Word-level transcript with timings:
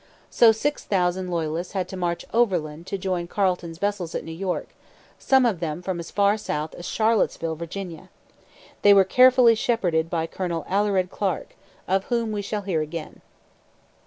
So 0.31 0.51
six 0.51 0.83
thousand 0.83 1.29
Loyalists 1.29 1.73
had 1.73 1.87
to 1.89 1.95
march 1.95 2.25
overland 2.33 2.87
to 2.87 2.97
join 2.97 3.27
Carleton's 3.27 3.77
vessels 3.77 4.15
at 4.15 4.23
New 4.23 4.31
York, 4.31 4.69
some 5.19 5.45
of 5.45 5.59
them 5.59 5.83
from 5.83 5.99
as 5.99 6.09
far 6.09 6.37
south 6.39 6.73
as 6.73 6.87
Charlottesville, 6.87 7.53
Virginia. 7.55 8.09
They 8.81 8.95
were 8.95 9.03
carefully 9.03 9.53
shepherded 9.53 10.09
by 10.09 10.25
Colonel 10.25 10.65
Alured 10.67 11.11
Clarke, 11.11 11.55
of 11.87 12.05
whom 12.05 12.31
we 12.31 12.41
shall 12.41 12.63
hear 12.63 12.81
again. 12.81 13.21